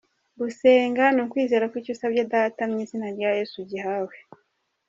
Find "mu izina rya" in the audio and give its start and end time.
2.71-3.29